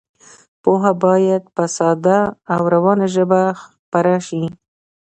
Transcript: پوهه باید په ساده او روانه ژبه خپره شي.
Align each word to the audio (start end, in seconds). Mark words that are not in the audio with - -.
پوهه 0.63 0.91
باید 1.03 1.43
په 1.55 1.63
ساده 1.77 2.19
او 2.53 2.61
روانه 2.75 3.07
ژبه 3.15 3.41
خپره 3.63 4.15
شي. 4.27 4.43